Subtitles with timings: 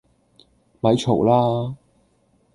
[0.79, 1.77] 咪嘈啦